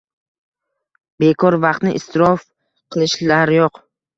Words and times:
Bekor 1.23 1.59
vaqtni 1.67 1.93
isrof 1.99 2.49
qilshlar 2.97 3.57
yo'q. 3.61 3.83